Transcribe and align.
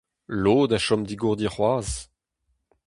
Lod 0.43 0.69
a 0.77 0.79
chom 0.85 1.01
digourdi 1.07 1.47
c'hoazh. 1.53 1.95